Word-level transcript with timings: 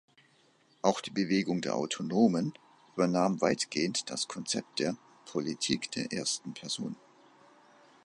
Auch 0.81 0.99
die 0.99 1.11
Bewegung 1.11 1.61
der 1.61 1.75
Autonomen 1.75 2.55
übernahm 2.95 3.39
weitgehend 3.39 4.09
das 4.09 4.27
Konzept 4.27 4.79
der 4.79 4.97
"Politik 5.25 5.91
der 5.91 6.11
ersten 6.11 6.55
Person". 6.55 6.95